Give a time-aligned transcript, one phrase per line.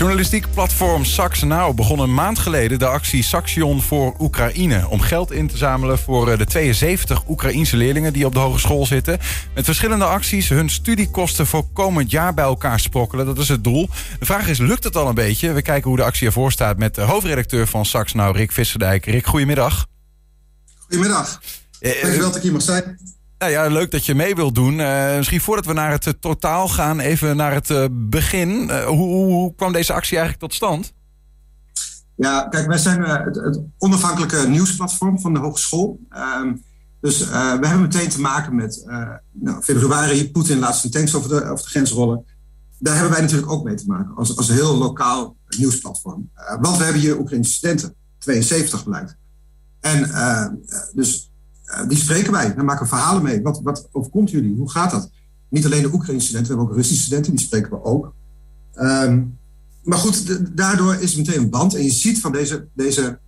[0.00, 4.88] Journalistiek platform Sax Now begon een maand geleden de actie Saxion voor Oekraïne.
[4.88, 8.86] Om geld in te zamelen voor eh, de 72 Oekraïense leerlingen die op de hogeschool
[8.86, 9.18] zitten.
[9.54, 13.26] Met verschillende acties hun studiekosten voor komend jaar bij elkaar sprokkelen.
[13.26, 13.88] Dat is het doel.
[14.18, 15.52] De vraag is, lukt het al een beetje?
[15.52, 19.04] We kijken hoe de actie ervoor staat met de hoofdredacteur van Sax Now, Rick Visserdijk.
[19.06, 19.86] Rick, goedemiddag.
[20.78, 21.40] Goedemiddag.
[21.80, 22.98] Eh, Dankjewel dat ik hier mag zijn.
[23.40, 24.78] Nou ja, leuk dat je mee wilt doen.
[24.78, 28.70] Uh, misschien voordat we naar het uh, totaal gaan, even naar het uh, begin.
[28.70, 30.92] Hoe, hoe, kwam deze actie eigenlijk tot stand?
[32.16, 36.00] Ja, kijk, wij zijn het, het, onafhankelijke nieuwsplatform van de hogeschool.
[36.08, 36.54] Ehm,
[37.00, 38.84] dus we hebben meteen te maken met
[39.32, 42.24] nou, februari, Poetin laat zijn tanks over de, over de grens rollen.
[42.78, 46.30] Daar hebben wij natuurlijk ook mee te maken, als, als een heel lokaal nieuwsplatform.
[46.60, 49.16] want we hebben hier Oekraïnse studenten, 72 blijkt.
[49.80, 50.10] En
[50.94, 51.29] dus
[51.70, 52.54] eh, die spreken wij.
[52.54, 53.42] Dan maken we verhalen mee.
[53.42, 54.56] Wat, wat overkomt jullie?
[54.56, 55.10] Hoe gaat dat?
[55.48, 58.14] Niet alleen de Oekraïnse studenten, we hebben ook Russische studenten, die spreken we ook.
[58.74, 59.38] Um,
[59.82, 61.74] maar goed, daardoor is het meteen een band.
[61.74, 63.18] En je ziet van deze, deze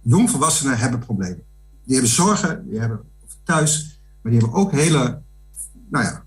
[0.00, 1.42] jongvolwassenen hebben problemen.
[1.84, 3.00] Die hebben zorgen, die hebben
[3.44, 5.22] thuis, maar die hebben ook hele
[5.90, 6.24] nou ja,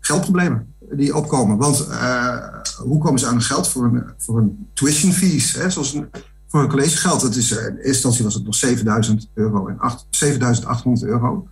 [0.00, 1.56] geldproblemen die opkomen.
[1.56, 5.54] Want uh, hoe komen ze aan geld voor een, voor tuition fees?
[5.54, 5.70] Hè?
[5.70, 6.08] Zoals een,
[6.52, 7.20] voor een collegegeld.
[7.20, 9.76] Dat is, eh, in eerste instantie was het nog 7000 euro en
[10.10, 11.48] 7800 euro.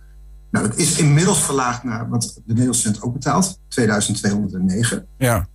[0.51, 5.07] Nou, dat is inmiddels verlaagd naar wat de Nederlandse student ook betaalt, 2209.
[5.17, 5.47] Ja.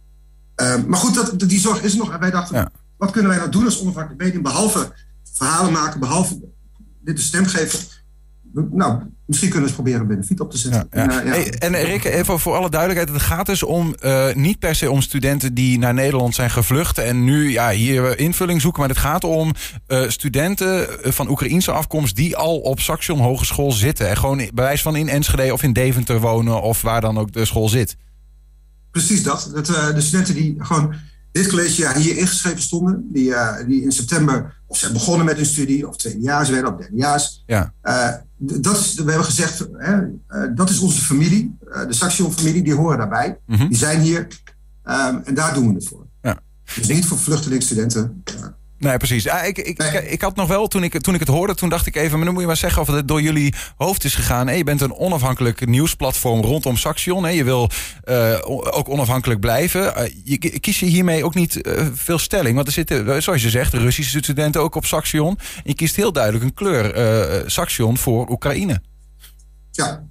[0.62, 2.12] Uh, maar goed, dat, die zorg is nog.
[2.12, 4.92] En wij dachten, wat kunnen wij nou doen als onafhankelijk medium, behalve
[5.32, 6.40] verhalen maken, behalve
[7.00, 7.78] dit de stem geven?
[8.52, 10.88] nou, misschien kunnen we eens proberen een benefiet op te zetten.
[10.92, 11.22] Ja, ja.
[11.22, 13.18] En, uh, en Rick, even voor alle duidelijkheid.
[13.18, 16.98] Het gaat dus om uh, niet per se om studenten die naar Nederland zijn gevlucht
[16.98, 18.80] en nu ja, hier invulling zoeken.
[18.80, 19.52] Maar het gaat om
[19.88, 24.08] uh, studenten van Oekraïense afkomst die al op Saxion Hogeschool zitten.
[24.08, 27.44] En gewoon bewijs van in Enschede of in Deventer wonen of waar dan ook de
[27.44, 27.96] school zit.
[28.90, 29.50] Precies dat.
[29.54, 30.94] dat de studenten die gewoon
[31.36, 33.34] dit collegejaar hier ingeschreven stonden, die,
[33.66, 37.42] die in september of zijn begonnen met hun studie, of tweedejaars werden, of derdejaars.
[37.46, 37.72] Ja.
[37.82, 40.10] Uh, dat is, we hebben gezegd, hè, uh,
[40.54, 41.56] dat is onze familie,
[41.88, 43.38] de Saxion-familie, die horen daarbij.
[43.46, 43.68] Mm -hmm.
[43.68, 44.26] Die zijn hier
[44.84, 46.06] um, en daar doen we het voor.
[46.22, 46.40] Ja.
[46.74, 48.22] Dus niet voor vluchtelingsstudenten.
[48.78, 49.22] Nee, precies.
[49.22, 50.08] Ja, ik, ik, nee.
[50.08, 52.16] ik, had nog wel, toen ik, toen ik het hoorde, toen dacht ik even...
[52.16, 54.46] maar dan moet je maar zeggen of het door jullie hoofd is gegaan.
[54.46, 57.22] Hey, je bent een onafhankelijk nieuwsplatform rondom Saxion.
[57.24, 57.70] Hey, je wil
[58.04, 59.94] uh, ook onafhankelijk blijven.
[59.96, 62.54] Uh, je, kies je hiermee ook niet uh, veel stelling?
[62.54, 65.38] Want er zitten, zoals je zegt, Russische studenten ook op Saxion.
[65.38, 68.82] En je kiest heel duidelijk een kleur, Saxion voor Oekraïne.
[69.70, 70.06] Ja,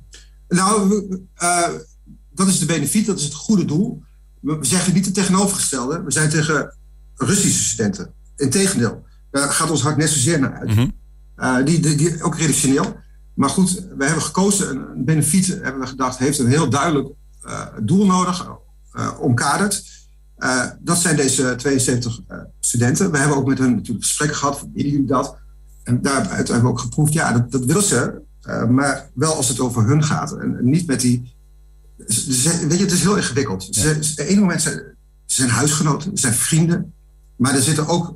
[0.47, 1.03] nou,
[2.31, 4.03] dat is de benefiet, dat is het goede doel.
[4.41, 6.03] We zeggen niet het tegenovergestelde.
[6.03, 6.75] We zijn tegen
[7.15, 8.13] Russische studenten.
[8.35, 10.69] Integendeel, daar gaat ons hart net zozeer naar uit.
[10.69, 10.91] Mm -hmm.
[11.37, 12.95] uh, die, die, die, ook redactioneel.
[13.33, 17.09] Maar goed, we hebben gekozen, een benefiet hebben we gedacht, heeft een heel duidelijk
[17.45, 18.47] uh, doel nodig,
[18.93, 19.83] uh, omkaderd.
[20.79, 22.19] dat zijn deze 72
[22.59, 23.11] studenten.
[23.11, 25.37] We hebben ook met hen natuurlijk gesprekken gehad, van willen jullie dat?
[25.83, 28.21] En daaruit hebben we ook geproefd, ja, dat, dat willen ze.
[28.69, 30.37] maar wel als het over hun gaat.
[30.37, 31.33] En niet met die...
[32.07, 33.67] Ze, weet je, het is heel ingewikkeld.
[33.75, 33.81] Ja.
[34.03, 34.75] Ze, op een moment zijn,
[35.25, 36.93] ze zijn huisgenoten, ze zijn vrienden.
[37.35, 38.15] Maar er zitten ook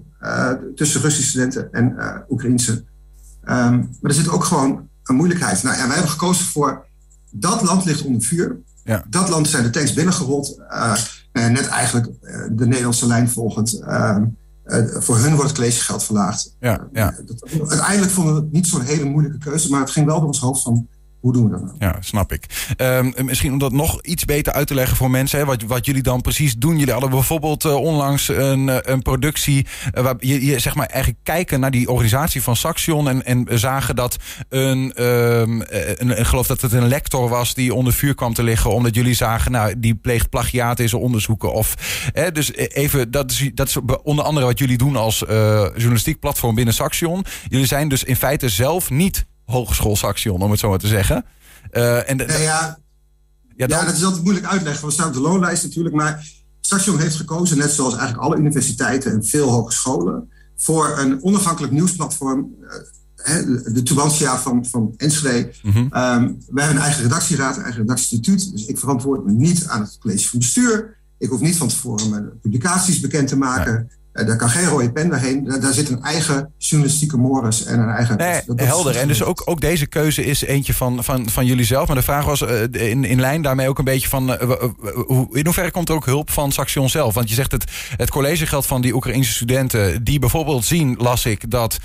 [0.76, 2.72] tussen Russische studenten en uh, Oekraïnse.
[2.72, 2.86] Um,
[4.02, 5.64] maar er zit ook gewoon een moeilijkheid.
[5.64, 6.86] Nou ja, wij hebben gekozen voor
[7.32, 8.60] dat land ligt onder vuur.
[8.84, 9.04] Ja.
[9.10, 10.60] Dat land zijn de tanks binnengerold.
[10.70, 10.96] Uh,
[11.32, 12.06] net eigenlijk
[12.52, 13.80] de Nederlandse lijn volgend.
[15.00, 16.56] voor hun wordt het collegegeld verlaagd.
[16.60, 17.16] Ja, ja.
[17.26, 19.70] Dat, uiteindelijk vonden we het niet zo'n hele moeilijke keuze.
[19.70, 20.88] Maar het ging wel door ons hoofd van
[21.20, 21.76] hoe doen we dat nou?
[21.80, 22.74] Ja, snap ik.
[22.78, 26.02] Um, misschien om dat nog iets beter uit te leggen voor mensen, wat, wat jullie
[26.02, 26.78] dan precies doen.
[26.78, 31.60] Jullie hadden bijvoorbeeld uh, onlangs een, een productie uh, waar je, zeg maar eigenlijk kijken
[31.60, 34.18] naar die organisatie van Saxion en, en zagen dat
[34.50, 38.44] een, um, een, een, geloof dat het een lector was die onder vuur kwam te
[38.44, 41.54] liggen, omdat jullie zagen, nou, die pleegt plagiaat in zijn onderzoeken.
[41.54, 41.76] Of,
[42.14, 45.20] hè, dus even, dat is, dat is onder andere wat jullie doen als
[45.76, 47.26] journalistiek platform binnen Saxion.
[47.48, 51.26] Jullie zijn dus in feite zelf niet Hogeschool Saxion, om het zo maar te zeggen.
[51.72, 52.80] Uh, en de, ja, ja.
[53.56, 53.80] Ja, dan...
[53.80, 54.88] ja, dat is altijd moeilijk uitleggen.
[54.88, 56.28] We staan op de loonlijst natuurlijk, maar
[56.62, 62.56] Saxion heeft gekozen, net zoals eigenlijk alle universiteiten en veel hogescholen, voor een onafhankelijk nieuwsplatform.
[62.60, 65.54] Uh, de Tubantia van, van Enschede.
[65.64, 65.84] Mm -hmm.
[65.84, 68.52] um, wij hebben een eigen redactieraad, een eigen redactieinstituut.
[68.52, 70.98] Dus ik verantwoord me niet aan het college van bestuur.
[71.18, 73.92] Ik hoef niet van tevoren mijn publicaties bekend te maken.
[74.20, 74.26] Ja.
[74.26, 75.44] Daar kan geen rode pen doorheen.
[75.46, 78.18] Daar, daar, zit een eigen journalistieke mors en een eigen...
[78.18, 78.96] Nee, dat, dat helder.
[78.96, 81.88] En dus ook, ook deze keuze is eentje van, van, van jullie zelf.
[81.88, 84.30] Maar de vraag was uh, in, in lijn daarmee ook een beetje van...
[84.30, 87.14] Uh, uh, in hoeverre komt er ook hulp van Saxion zelf?
[87.14, 90.04] Want je zegt het, het collegegeld van die Oekraïnse studenten...
[90.04, 91.78] die bijvoorbeeld zien, las ik, dat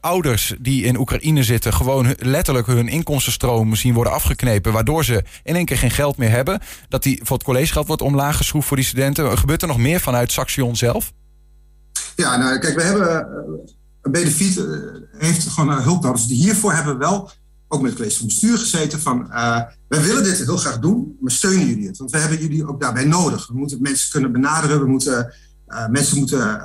[0.00, 1.72] ouders die in Oekraïne zitten...
[1.72, 4.72] gewoon letterlijk hun inkomstenstroom zien worden afgeknepen...
[4.72, 6.60] waardoor ze in één keer geen geld meer hebben.
[6.88, 9.38] Dat die voor het collegegeld wordt omlaag geschroefd voor die studenten.
[9.38, 11.12] Gebeurt er nog meer vanuit Saxion zelf?
[12.22, 13.26] Ja, nou, kijk, we hebben.
[14.02, 14.66] een benefiet
[15.18, 16.26] heeft gewoon hulp nodig.
[16.26, 17.30] Dus hiervoor hebben we wel
[17.68, 19.28] ook met het college van bestuur gezeten van
[19.88, 21.98] wij willen dit heel graag doen, maar steunen jullie het?
[21.98, 23.46] Want we hebben jullie ook daarbij nodig.
[23.46, 25.32] We moeten mensen kunnen benaderen, we moeten
[25.90, 26.60] mensen moeten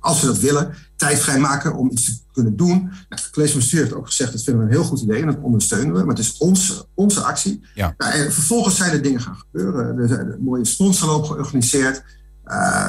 [0.00, 2.82] als we dat willen, tijd vrijmaken om iets te kunnen doen.
[2.82, 5.20] Nou, het college van bestuur heeft ook gezegd, dat vinden we een heel goed idee
[5.20, 5.98] en dat ondersteunen we.
[5.98, 7.64] Maar het is onze, onze actie.
[7.74, 7.94] Ja.
[7.96, 9.98] Nou, en vervolgens zijn er dingen gaan gebeuren.
[9.98, 12.02] Er zijn een mooie sponsorloop georganiseerd.
[12.50, 12.86] Uh,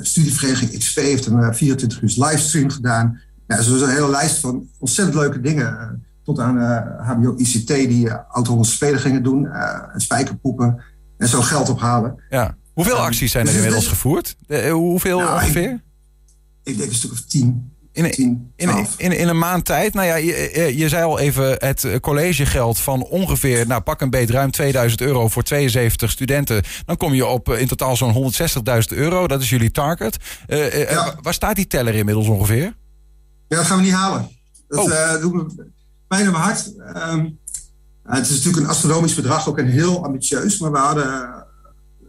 [0.00, 3.20] studievereniging XP heeft een 24 uur livestream gedaan.
[3.46, 6.04] Ja, dus er is een hele lijst van ontzettend leuke dingen.
[6.24, 6.58] tot aan
[6.98, 9.46] HBO ICT die auto spelen gingen doen.
[9.92, 10.82] en spijkerpoepen.
[11.18, 12.22] En zo geld ophalen.
[12.28, 12.56] Ja.
[12.72, 14.36] Hoeveel acties zijn er dus inmiddels gevoerd?
[14.70, 15.80] hoeveel nou, ongeveer?
[16.66, 17.75] ik denk een stuk of tien.
[17.96, 18.52] In, in,
[18.96, 19.94] in, in, een maand tijd.
[19.94, 24.30] Nou ja, je, je zei al even het collegegeld van ongeveer, nou pak een beet,
[24.30, 26.62] ruim 2000 euro voor 72 studenten.
[26.84, 28.32] Dan kom je op eh, in totaal zo'n
[28.92, 29.26] 160.000 euro.
[29.26, 30.16] Dat is jullie target.
[30.46, 32.76] Uh, uh, Waar staat die teller inmiddels ongeveer?
[33.48, 34.28] Ja, dat gaan we niet halen.
[34.68, 35.20] Dat oh.
[35.20, 35.70] doet me
[36.08, 36.76] pijn in mijn hart.
[36.76, 37.28] Ehm,
[38.02, 40.58] het is natuurlijk een astronomisch bedrag, ook en heel ambitieus.
[40.58, 41.44] Maar we hadden,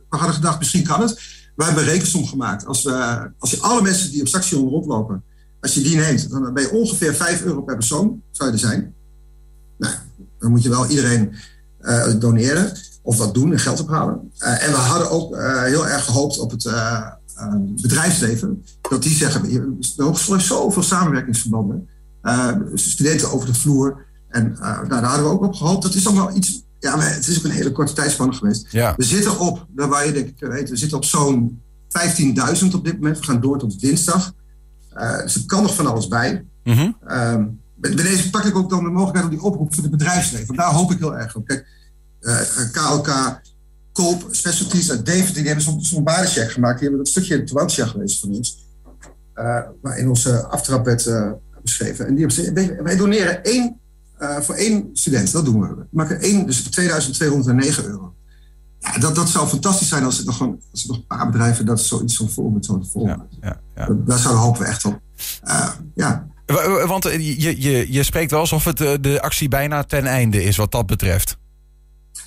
[0.09, 1.21] we hadden gedacht, misschien kan het.
[1.55, 2.65] We hebben een rekensom gemaakt.
[2.65, 5.23] Als, we, als je alle mensen die op station rondlopen,
[5.61, 8.61] als je die neemt, dan ben je ongeveer 5 euro per persoon, zou je er
[8.61, 8.93] zijn.
[9.77, 9.93] Nou,
[10.39, 11.35] dan moet je wel iedereen
[11.81, 14.31] uh, doneren of wat doen en geld ophalen.
[14.39, 16.63] Uh, en we hadden ook uh, heel erg gehoopt op het
[17.81, 18.65] bedrijfsleven.
[18.81, 19.41] Dat die zeggen,
[19.95, 21.87] de hogeschool heeft zoveel samenwerkingsverbanden.
[22.73, 24.05] studenten over de vloer.
[24.29, 25.83] En nou, daar hadden we ook op gehoopt.
[25.83, 28.71] Dat is allemaal iets ja, maar het is ook een hele korte tijdspanne geweest.
[28.71, 31.61] We zitten op, waar je denk ik weet, we zitten op zo'n
[32.63, 33.17] 15.000 op dit moment.
[33.17, 34.33] We gaan door tot dinsdag.
[34.97, 36.45] Uh, dus er kan nog van alles bij.
[36.63, 37.59] Mm -hmm.
[37.75, 40.55] bij deze pak ik ook dan de mogelijkheid om die oproep voor het bedrijfsleven.
[40.55, 41.47] Daar hoop ik heel erg op.
[41.47, 41.67] Kijk,
[42.71, 43.33] KLK, eh,
[43.91, 46.79] Koop, Specialties uit Deventer, die hebben zo'n zo waardecheck gemaakt.
[46.79, 48.65] Die hebben dat stukje in Tuantia geweest van ons.
[49.81, 51.09] Waar in onze aftrap werd
[51.61, 52.07] beschreven.
[52.07, 53.79] En die hebben gezegd, wij doneren één
[54.19, 55.31] uh, voor één student.
[55.31, 55.67] Dat doen we.
[55.67, 58.13] We maken één, dus 2209 euro.
[58.79, 61.31] Ja, dat, dat zou fantastisch zijn als er nog, gewoon, als er nog een paar
[61.31, 63.27] bedrijven dat zoiets zo voorbeeld zouden volgen.
[63.41, 63.95] Ja, ja, ja.
[64.05, 64.99] Daar zouden hopen we echt op.
[65.43, 66.27] Uh, ja.
[66.85, 70.57] Want eh, je, je, je spreekt wel alsof het de actie bijna ten einde is
[70.57, 71.37] wat dat betreft.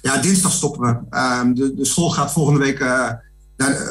[0.02, 1.16] Ja, dinsdag stoppen we.
[1.16, 3.10] Uh, de, de school gaat volgende week, uh,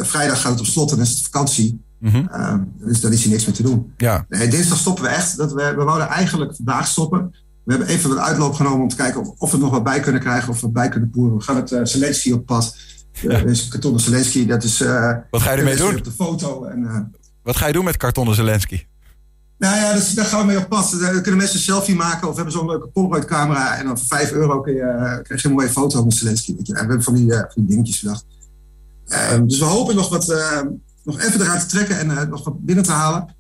[0.02, 1.82] vrijdag gaat het op slot en is het vakantie.
[2.00, 2.74] Mm -hmm.
[2.78, 3.94] dus dan is hier niks meer te doen.
[3.98, 4.26] Ja.
[4.30, 5.38] Nee, dinsdag stoppen we echt.
[5.38, 7.36] Dat we, we wouden eigenlijk vandaag stoppen.
[7.70, 9.84] We hebben even wat uitloop genomen om te kijken of, of we er nog wat
[9.84, 11.38] bij kunnen krijgen of we bij kunnen poeren.
[11.38, 12.78] We gaan het uh, Zelensky op pad.
[13.12, 13.44] Ja.
[13.44, 14.82] Uh, kartonnen Zelensky, dat is.
[14.82, 15.96] Uh, wat ga je ermee doen?
[15.98, 16.64] Op de foto.
[16.64, 17.12] En,
[17.44, 18.86] wat ga je doen met kartonnen Zelensky?
[19.58, 20.98] Nou ja, dus, daar gaan we mee op pad.
[21.00, 23.78] Dan kunnen mensen een selfie maken of hebben zo'n leuke Polaroid-camera.
[23.78, 26.52] En dan voor 5 euro kun je, krijg je een mooie foto met Zelensky.
[26.52, 28.26] En we hebben van die, van die dingetjes gedacht.
[29.08, 30.28] Ehm, dus we hopen nog, wat,
[31.04, 33.36] nog even eraan te trekken en nog wat binnen te halen.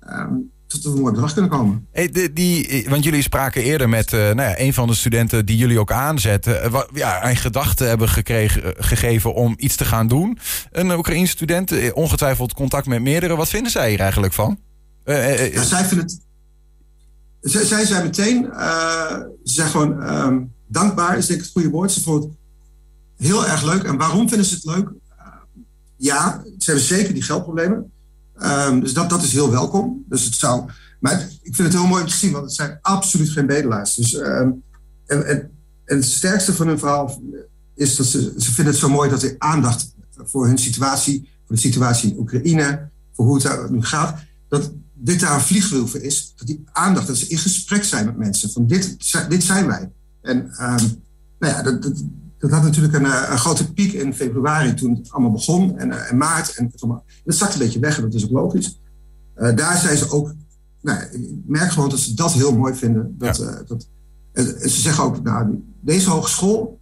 [0.00, 0.34] Ehm,
[0.66, 1.86] tot we een mooi bedrag kunnen komen.
[1.92, 5.46] Hey, die, die, want jullie spraken eerder met uh, nou ja, een van de studenten
[5.46, 6.64] die jullie ook aanzetten.
[6.64, 10.38] Uh, wat, ja, een gedachte hebben gekregen, gegeven om iets te gaan doen.
[10.70, 13.36] Een Oekraïense student, ongetwijfeld contact met meerdere.
[13.36, 14.58] Wat vinden zij hier eigenlijk van?
[15.04, 16.20] Ja, zij vinden het.
[17.40, 18.48] Zij, zij zijn meteen.
[19.44, 21.92] ze zijn gewoon um, dankbaar, is denk ik het goede woord.
[21.92, 22.36] Ze vonden
[23.16, 23.82] het heel erg leuk.
[23.82, 24.90] En waarom vinden ze het leuk?
[25.96, 27.92] ja, ze hebben zeker die geldproblemen.
[28.42, 30.04] Um, dus dat, dat is heel welkom.
[30.08, 32.78] Dus het zou, maar ik vind het heel mooi om te zien, want het zijn
[32.82, 33.94] absoluut geen bedelaars.
[33.94, 34.62] Dus, um,
[35.06, 35.50] en, en,
[35.84, 37.22] het sterkste van hun verhaal
[37.74, 41.54] is dat ze, ze vinden het zo mooi dat er aandacht voor hun situatie, voor
[41.54, 45.86] de situatie in Oekraïne, voor hoe het daar nu gaat, dat dit daar een vliegwiel
[45.86, 46.32] voor is.
[46.36, 48.50] Dat die aandacht, dat ze in gesprek zijn met mensen.
[48.50, 48.96] Van dit,
[49.28, 49.90] dit zijn wij.
[50.22, 51.02] En um,
[51.38, 52.02] nou ja, dat, dat,
[52.38, 55.78] dat had natuurlijk een, eh, een, grote piek in februari toen het allemaal begon.
[55.78, 56.56] En, uh, maart.
[56.56, 56.84] En het,
[57.24, 58.80] het zakt een beetje weg en dat is ook logisch.
[59.36, 60.34] Uh, daar zijn ze ook.
[60.80, 63.14] Nou, ik merk gewoon dat ze dat heel mooi vinden.
[63.18, 63.62] Dat, ja.
[63.66, 63.88] dat,
[64.32, 66.80] en ze zeggen ook, nou, deze hogeschool.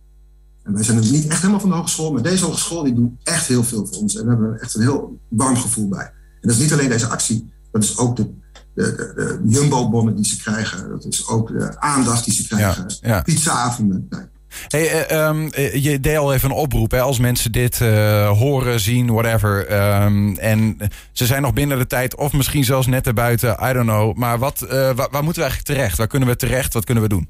[0.63, 3.47] En wij zijn niet echt helemaal van de hogeschool, maar deze hogeschool die doen echt
[3.47, 4.17] heel veel voor ons.
[4.17, 6.05] En daar hebben we echt een heel warm gevoel bij.
[6.05, 8.31] En dat is niet alleen deze actie, dat is ook de,
[8.75, 10.89] de, de, de Jumbo-bonnen die ze krijgen.
[10.89, 12.85] Dat is ook de aandacht die ze krijgen.
[13.01, 13.23] Ja, ja.
[13.23, 14.07] Pizza-avonden.
[14.09, 14.25] Nou,
[14.69, 18.81] Hey, uh, um, je deed al even een oproep hè, als mensen dit uh, horen,
[18.81, 19.73] zien, whatever.
[20.03, 20.77] Um, en
[21.13, 24.17] ze zijn nog binnen de tijd, of misschien zelfs net erbuiten, I don't know.
[24.17, 25.99] Maar wat, waar, moeten we eigenlijk terecht?
[25.99, 26.73] Waar kunnen we terecht?
[26.73, 27.29] Wat kunnen we doen?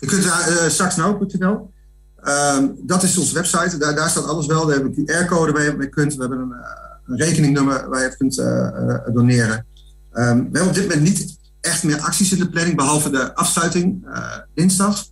[0.00, 0.24] Je kunt
[0.78, 1.72] naar nou.nl.
[2.24, 3.76] Um, dat is onze website.
[3.76, 4.66] Daar, daar staat alles wel.
[4.66, 6.14] Daar hebben een QR-code waar je mee kunt.
[6.14, 6.54] We hebben een,
[7.06, 8.36] een rekeningnummer waar je kunt
[9.14, 9.66] doneren.
[10.10, 14.06] we hebben op dit moment niet echt meer acties in de planning, behalve de afsluiting
[14.54, 15.04] dinsdag.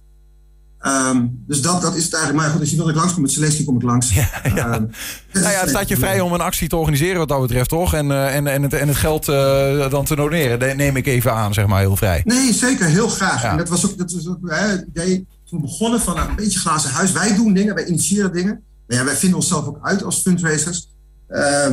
[0.82, 2.42] Ehm, dus dat, dat is het eigenlijk.
[2.42, 4.14] Maar goed, als je wil dat ik langskom met Celestie, kom ik langs.
[4.14, 4.50] Ja, ja.
[4.50, 4.84] Ehm,
[5.32, 7.94] nou ja, het staat je vrij om een actie te organiseren wat dat betreft, toch?
[7.94, 11.32] En, uh, en, en, het, en het geld uh, dan te doneren, neem ik even
[11.32, 12.20] aan, zeg maar, heel vrij.
[12.24, 13.44] Nee, zeker, heel graag.
[13.44, 16.58] En dat was ook, dat was ook hè, idee toen begonnen van nou, een beetje
[16.58, 17.12] glazen huis.
[17.12, 18.62] Wij doen dingen, wij initiëren dingen.
[18.86, 20.88] Maar ja, wij vinden onszelf ook uit als fundraisers.
[21.28, 21.66] Uh,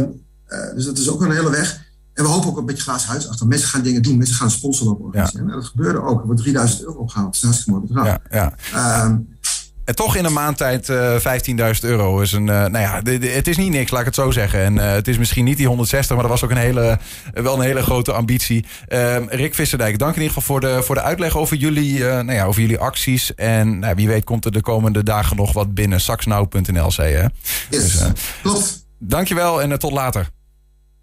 [0.75, 1.87] dus dat is ook een hele weg.
[2.19, 3.47] En we hopen ook een beetje glazen huis achter.
[3.47, 5.41] Mensen gaan dingen doen, mensen gaan sponsoren op organiseren.
[5.41, 5.47] Ja.
[5.47, 6.19] Nou, dat gebeurde ook.
[6.19, 7.25] Er wordt 3000 euro opgehaald.
[7.25, 8.19] Dat is een hartstikke mooi bedrag.
[8.31, 9.05] Ja, ja.
[9.05, 9.37] Um,
[9.85, 12.47] en toch in een maand tijd uh, 15.000 euro is een.
[12.47, 14.59] Uh, nou ja, het is niet niks, laat ik het zo zeggen.
[14.59, 16.99] En uh, het is misschien niet die 160, maar dat was ook een hele,
[17.33, 18.65] wel een hele grote ambitie.
[18.87, 22.31] Ehm, Rick Visserdijk, dank in ieder geval voor de, voor de uitleg over jullie, nou
[22.31, 23.35] ja, over jullie acties.
[23.35, 26.01] En nou, wie weet komt er de komende dagen nog wat binnen.
[26.01, 27.29] Saxnauw.nl zei je.
[27.69, 28.03] Yes, dus,
[28.41, 28.85] klopt.
[28.99, 30.29] Dankjewel en tot later.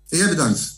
[0.04, 0.75] Jij bedankt.